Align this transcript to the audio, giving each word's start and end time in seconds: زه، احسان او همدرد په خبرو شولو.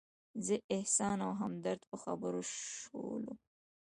زه، 0.45 0.55
احسان 0.75 1.17
او 1.27 1.31
همدرد 1.41 1.81
په 1.89 1.95
خبرو 2.03 2.41
شولو. 2.55 3.33